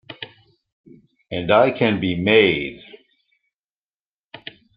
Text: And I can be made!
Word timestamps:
And 1.29 1.51
I 1.51 1.69
can 1.69 1.99
be 1.99 2.15
made! 2.19 2.81